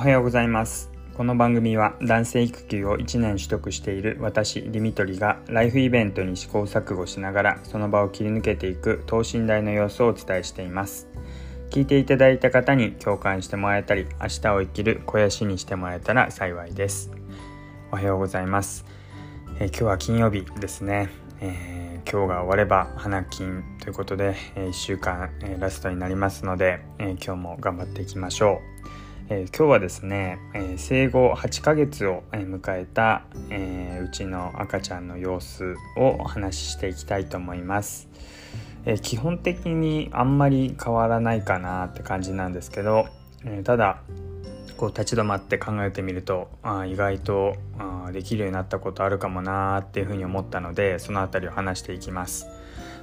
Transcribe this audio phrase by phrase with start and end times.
[0.00, 0.90] おはようございます。
[1.14, 11.06] この番組は男性育休を1年取得している私ディミトリがライフイベントに試行錯誤しながらその場を切り抜けていく等身大の様子をお伝えしています。
[11.68, 17.10] 聞いていただいた方に共感してもらえたり明日を生きる肥やしにしてもらえたら幸いです。
[17.92, 18.86] おはようございます、
[19.58, 21.10] えー、今日は金曜日ですね、
[21.42, 21.80] えー
[22.10, 28.62] 今日が終われば花金ということで、え1週間、えラストになりますので、え今日も頑張っていきましょ
[29.30, 29.34] う。
[29.34, 38.08] え今日はですね、え生後8ヶ月を迎えた、えうちの赤ちゃんの様子をお話ししていきたいと思います。
[38.84, 43.06] え基本的にあんまり変わらないかなって感じなんですけど、
[43.44, 44.02] えただ
[44.80, 52.46] こう立ち止まって考えてみるとあ意外とあできるようになったことあるかもなーっていうふうに思ったのでその辺りを話していきます。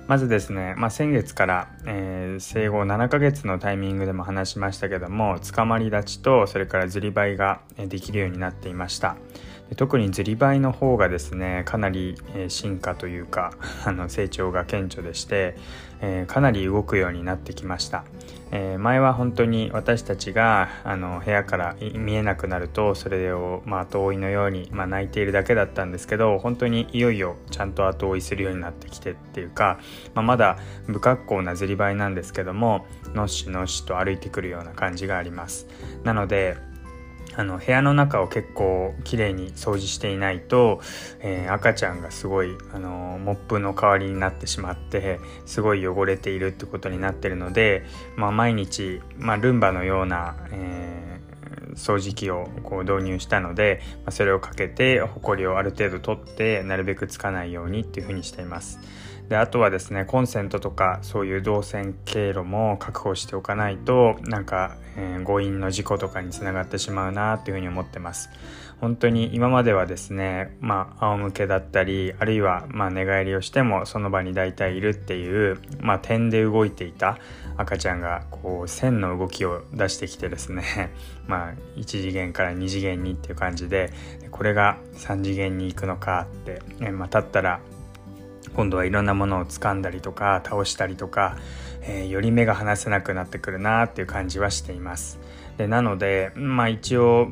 [0.07, 9.17] まずですね、まあ、先月から、えー、生後7ヶ月のタイミングでも話しましたけどもつかまり立ちとそれからずりばいができるようになっていました。
[9.75, 12.15] 特にずりばいの方がですねかなり
[12.47, 13.51] 進化というか
[13.85, 15.55] あの成長が顕著でして、
[16.27, 18.03] かなり動くようになってきました、
[18.79, 29.79] 前は本当に私たちがあの部屋から見えなくなるとそれを、ま、後追いのように、ま、泣いているだけだったんですけど本当にいよいよちゃんと後追いするようになってきてっていうか、
[30.13, 35.67] ま、まだ不格好なずりばいなんですけどものっしのっしと歩いてくるような感じがあります。
[36.03, 36.57] なので
[37.37, 40.81] あの部屋の中を結構きれいに掃除していないと、
[41.19, 58.79] えー、赤ちゃんがすごいあのモップの代わりになってしまってすごい汚れているってことになってるので、まあ、毎日、まあ、ルンバのような、えー、掃除機をこう導入したので、まあ、それをかけてホコリをある程度取ってなるべくつかないようにっていうふうにしています。
[59.29, 68.29] であとはですねコンセントとかそういう導線経路も確保しておかないとなんか、えー、誤飲の事故とかにつながってしまうなっていうふうに思ってます。
[68.79, 77.17] 本当に今まではですねまあ仰向けだったりあるいはまあ寝返りをしてもその場に大体いるっていうまあ点で動いていた
[77.57, 80.91] 赤ちゃんがこう線の動きを出してきてですね
[81.27, 83.91] まあ1次元から2次元にっていう感じで
[84.29, 87.59] これが3次元に行くのかって、えまあ、立ったら
[88.55, 91.37] 今度はいろんなものを掴んだりとか倒したりとか、
[91.81, 95.19] えー、より目が離せなくなってくるなっていう感じはしています。
[95.57, 97.27] でなのでまあ一応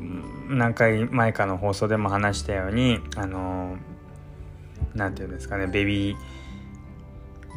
[0.48, 3.76] 何回前かの放送でも話したようにあの
[4.94, 6.16] 何て言うんですかねベビー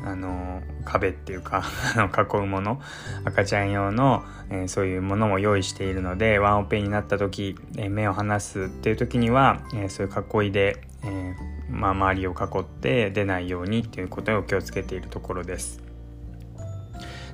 [0.05, 1.63] あの壁っていうか
[1.97, 2.81] 囲うもの
[3.25, 11.35] 赤ちゃん用の、えー、そういうものも用意しているのでワンオペになった時、えー、目を離すっていう時には、えー、そういう囲いで、え
[11.69, 15.88] まあ、周りを囲って出ないようにっていうことを気をつけているところです。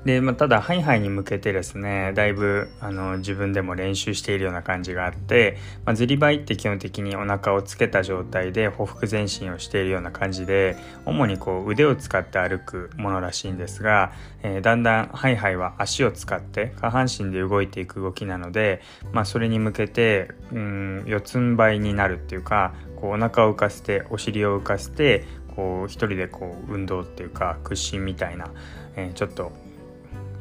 [0.05, 28.51] で、まあ、ただハイハイに向けてですねだいぶあの自分でも練習しているような感じがあって、まあ、ずりばいって基本的にお腹をつけた状態で歩幅前進をしているような感じで主にこう腕を使って歩くものらしいんですが、えー、だんだんハイハイは足を使って下半身で動いていく動きなので、まあ、それに向けてうん四つん這いになるっていうかこうお腹を浮かせてお尻を浮かせてこう一人でこう運動っていうか屈伸みたいな、
[28.95, 29.51] えー、ちょっと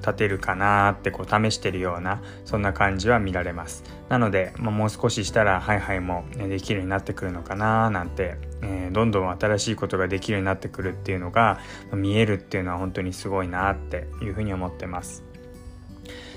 [0.05, 3.85] 立てるかなってこう試してるようなそんな感じは見られます。
[4.11, 11.59] なので、まあ、もう少ししたらハイハイもできるようになってくるのかななんて、えー、どんどん新しいことができるようになってくるっていうのが
[11.93, 15.25] 見えるっていうのは本当にすごいなっていうふうに思ってます。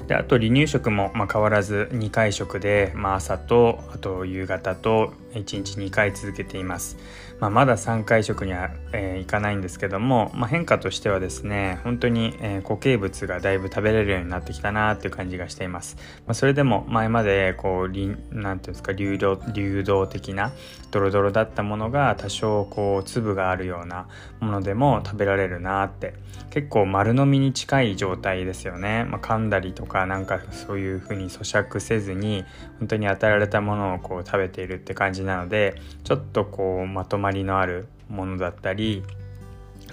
[0.08, 6.98] であと離乳食もま変わらず2回食で、まあ、朝とあと夕方と1日2回続けています、
[7.40, 20.52] まあ、まだ3回食には、えー、いかないんですけども、まあ、変化としてはですね本当に、えー、固形物がだいぶ食べれるようになってきたなっていう感じがしています、まあ、それでも前までこう何て言うんですか流動流動的な
[20.92, 24.08] ドロドロだったものが多少こう粒があるような
[24.40, 26.14] ものでも食べられるなって。
[26.58, 32.46] 結構丸飲みに近い状態ですよね、まあ、噛んだりとかなんかそういう風に咀嚼せずに
[32.80, 39.04] 本当に与えられたものをこう食べているって感じなのでちょっとこうまとまりのあるものだったり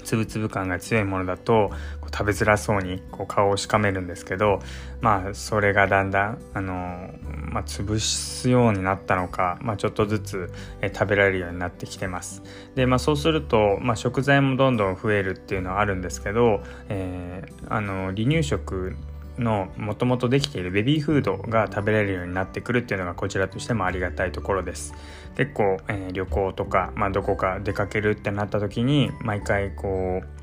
[0.03, 1.71] つぶつぶ感が強いものだと
[2.01, 4.61] こう食べづらそうにこう顔をしかめるんですけど
[5.01, 7.11] まあそれがだんだんあの、
[7.51, 12.43] まあ、潰すようになったのか、まあ、ちょっとずつえ食べられるようになってきてます。
[12.75, 18.97] で、まあ、そうすると、まあ、食材もどんどん増えるっていうのはあるんですけど、えー、あの離乳食
[19.39, 24.95] のもともとできているベビーフードが食べれるようになってくるっていうのがこちらとしてもありがたいところです。
[25.37, 30.35] 結構、えー、旅行とか、まあ、どこか出かけるってなった時に毎回こう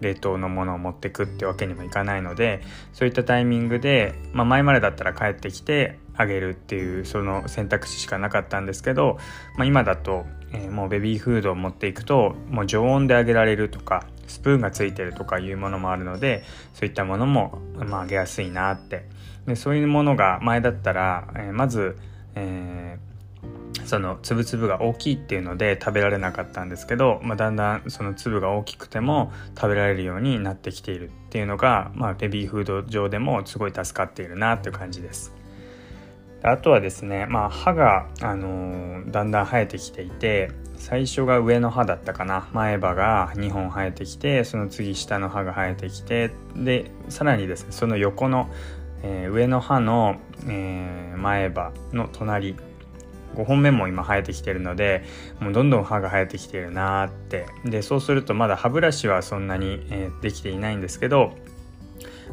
[0.00, 2.60] 冷凍のものを持ってくってわけにもいかないので
[2.92, 9.18] そういったタイミングで、まあ、前までだったら帰ってきてあげるっていうその選択肢しかなかったんですけど、
[9.56, 16.44] まあ、今だと、えー、もうベビーフードを持っていくともう常温であげられるとかスプーンがついてるとかいうものもあるので
[16.74, 19.04] そういったものも、まあ、げやすいなって
[19.46, 21.96] でそういうものが前だったら、えー、まず、
[22.34, 35.37] えー、その粒々が大きいっていうので食べられなかったんですけど、まあ、だんだんその粒が大きくても食べられるようになってきているっていうのが、まあ、ベビーフード上でもすごい助かっているなっていう感じです。
[36.42, 42.48] あとはですね、まあ、歯が、あのー、だんだん生えてきていて最初が上の歯だったかな。
[42.52, 48.48] 前歯が2本生えてきてその次下の歯が生えてきてでさらにですねその横の、
[49.02, 52.54] えー、上の歯の、えー、前歯の隣
[53.34, 55.04] 5本目も今生えてきてるので
[55.40, 57.46] もうどんどん歯が生えてきてるなーって。
[57.64, 61.32] でそうするとまだ歯ブラシはそんなに、えー、できていないんですけど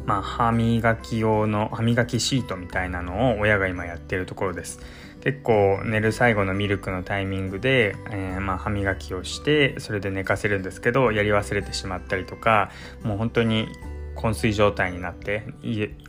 [0.06, 4.80] まあ、歯磨き用の歯磨きシートみたいなのを親が今やってるところです。
[5.20, 12.70] 結構寝る最後のミルクのタイミングで、えー、まあ、歯磨きをしてそれで寝かせるんですけどやり忘れてしまったりとか
[13.02, 13.66] もう本当に
[14.16, 15.44] 昏睡状態になって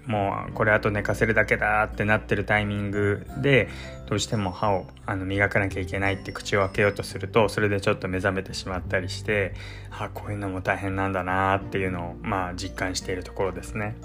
[0.05, 3.67] もうこれあと寝かせるだけだってなってるタイミングで
[4.07, 9.53] どうしても歯をあの磨かなきゃいけないって口を開けようとするとそれでちょっと目覚めてしまったりして
[9.91, 13.95] あこういうのも大変なんだなっていうのをまあ実感しているところですね。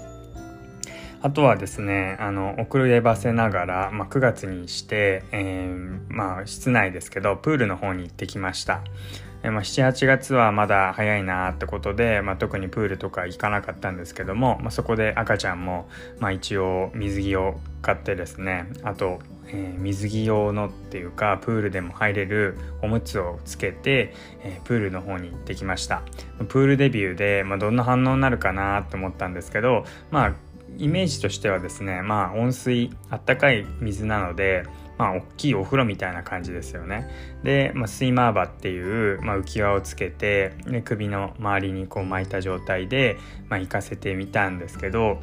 [1.25, 8.81] あとはですね、あの、遅ればせながら、まあ、9月にして、えー、まあ、室内ですけど、プールの方に行ってきました。
[9.43, 24.13] えま、78月はまだ早いなってことで、まあ、特にプールとか行かなかったんですけども、まあ、そこで赤ちゃんも、まあ、一応水着を買ってですねあと、えー、水着用のっていうかプールでも入れるおむつをつけて、
[24.43, 26.01] えー、プールの方に行ってきました。
[26.47, 30.33] プールデビューで、まあ、どんな反応になるかなって思ったんですけどまあ
[30.77, 34.63] イメージとしてはですねまあ温水あったかい水なので
[35.03, 37.09] まあ、大きいお風呂みたいな感じですよね。
[37.43, 43.17] で、まあ、スイマーバっていう、まあ、浮き輪をつけてね首の周りにこう巻いた状態で、
[43.49, 45.19] まあ、行かせてみたんですけど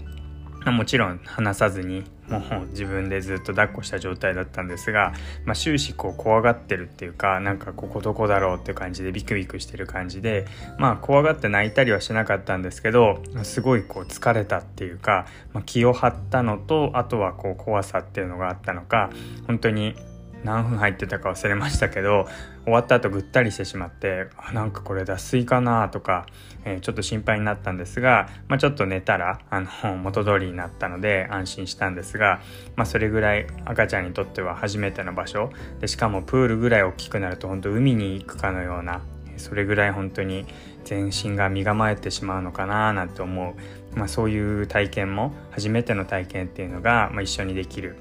[0.66, 5.12] もちろん話さずにもう自分でずっと抱っこした状態だったんですが、
[5.44, 10.46] まあ、終始こう怖がってるっていうかなんかここどこだろうって感じでビクビクしてる感じで
[10.78, 19.10] まあ怖がって泣いたりはしなかったんですけどすごいこう疲れたっていうか、まあ、気を張ったのとあとはこう怖さっていうのがあったのか
[19.46, 19.94] 本当に
[20.44, 22.26] 何分入ってたか忘れましたけど
[22.64, 26.26] 終わった後ぐったりしてしまってあなんかこれ脱水かなとか、
[26.64, 32.40] えー、ちょっと心配になったんですが、まあ、ちょっと寝たらあの元通りになったので安心したんですが、
[32.76, 35.50] まあ、それぐらい赤ちゃんにとっては初めての場所。
[35.80, 39.02] でしかもプールぐらい大きくなると本当海に行くかのような
[39.36, 40.46] それぐらい本当に
[40.84, 43.54] 全身が身構えてしまうのかななんて思
[43.94, 47.96] う、まあ、そういう体験も初めての体験っていうのが、まあ、一緒にできる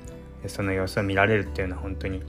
[0.48, 2.22] その様子を見られるっていうのは本当に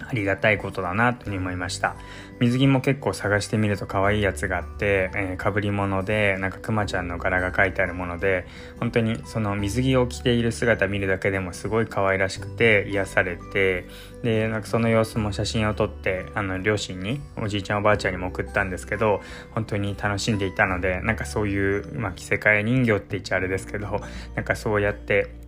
[0.00, 1.96] ありがたいことだなと思いました。
[2.40, 8.46] 水着も結構探してみると可愛いやつがあって、えー、被り物でなんかくまちゃんの柄が描いてあるもので
[8.80, 13.86] 本当にその水着を着ている姿見るだけでもすごい可愛らしくて癒されて
[14.22, 19.20] でなんかその様子も写真を撮ってあの両親におじいちゃんおばあちゃんにも送ったんですけど
[19.52, 24.00] 本当に楽しんでいたのでなんかそういう、まあ、着せ替え人形って言っちゃあれですけど
[24.34, 25.43] なんかそうやって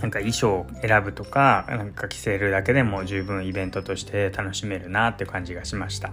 [0.00, 6.12] なんか衣装を選ぶとかなんか着せるだけでも十分イベントとして楽しめるなって感じがしました。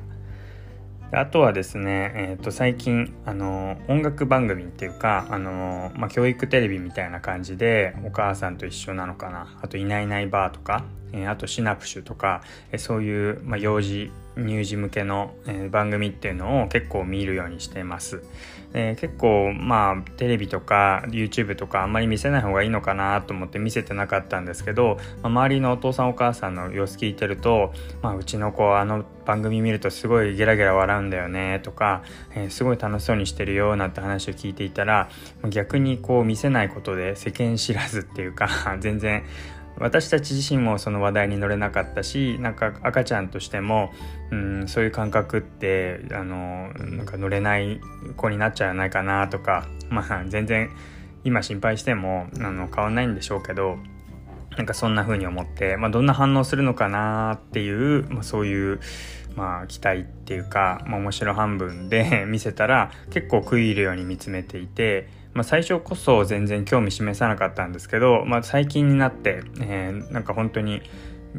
[1.12, 9.58] あとはですね、えー、と最近あの音楽番組っていうかあの、まあ、教育テレビみたいな感じでお母さんと一緒なのかな。
[9.62, 10.84] あと「いないいないばー」とか、
[11.27, 12.41] あと「シナプシュ」とか、
[12.77, 15.33] そういう、幼児乳児向けの、
[15.71, 18.21] 番組っていうのを結構見るようにしています。
[18.73, 32.03] 結構まあテレビとか YouTube とかあんまり見せない方がいいのかなと思って見せてなかったんですけど、周りのお父さんお母さんの様子聞いてると、まあ、うちの子あの番組見るとすごいゲラゲラ笑うんだよねとか、
[32.49, 35.09] すごい楽しそうにしてるよなんて話を聞いていたら
[35.49, 38.47] 逆にこう見せないことで世間知らずっていうか
[38.79, 39.23] 全然
[39.79, 43.91] 私たち自身もその話題に乗れなかったしなんか赤ちゃんとしても、
[44.31, 47.79] うん、そういう感覚ってあのなんか乗れない
[48.15, 50.69] 子になっちゃわないかなとかまあ全然
[51.24, 53.77] 今心配してもあの変わんないんでしょうけど
[54.57, 58.79] なんかそんな風に思って、まあ、どんな反応するのかなっていう、まあ、そういう、
[59.36, 70.81] まあ、期待っていうか、まあ、面白半分で見せたら結構食い入るように見つめていてまあ、最初こそ全然興味示さなかったんですけど、まあ、最近になって、えー、なんか本当に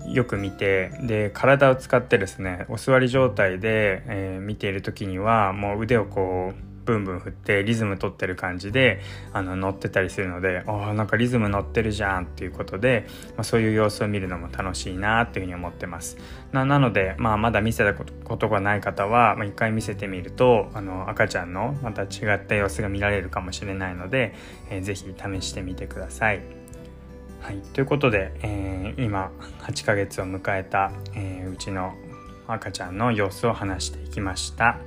[0.06, 9.00] よく見てで体を使ってですねお座り状態で、えー、見ている時にはもう腕をこうブンブン振ってリズム取ってる感じで
[9.34, 16.16] あの乗ってたりするのであなんかリズム乗ってるじゃんっていうことで、まあ、そういう様子を見るのも楽しいなっていうふうに思ってます。
[16.52, 24.34] なので、まあ、まだ見せたことがない方は、まあ、一回見せてみるとあの赤ちゃんのまた違った様子が見られるかもしれないので、
[24.70, 26.40] えー、ぜひ試してみてください。
[27.40, 29.30] はい、ということで、えー、今
[29.60, 31.94] 8ヶ月を迎えた、えー、うちの
[32.48, 34.78] 赤ちゃんの様子を話していきました。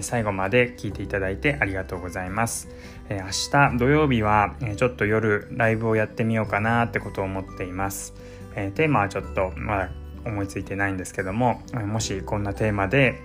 [0.00, 2.68] 最後まで聞いていただいてありがとうございます。
[3.10, 3.18] 明
[3.50, 8.14] 日土曜日は、ちょっと夜ライブをやってみようかなってことを思っています。
[8.54, 9.90] テーマはちょっとまだ
[10.24, 13.20] 思いついてないんですけども、もしこんなテーマで、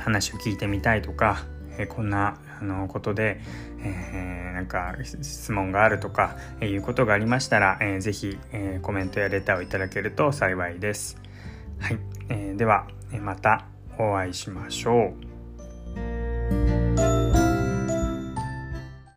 [0.00, 1.44] 話を聞いてみたいとか、
[1.88, 3.40] こんなあのことで、
[3.82, 11.18] え、なんか質問があるとか、えいうことがありましたら、えー、ぜひ、え、コメントやレターをいただけると幸いです。
[11.78, 11.98] はい、
[12.30, 12.86] えー、では
[13.20, 13.66] また
[13.98, 15.25] お会いしましょう。